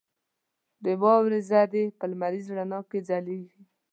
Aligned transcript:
•د 0.83 0.85
واورې 1.01 1.39
ذرې 1.49 1.83
په 1.99 2.03
لمریز 2.11 2.47
رڼا 2.57 2.79
کې 2.89 2.99
ځلېږي. 3.07 3.61